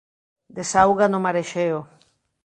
Desauga 0.59 1.05
no 1.09 1.19
mar 1.25 1.35
Exeo. 1.43 1.79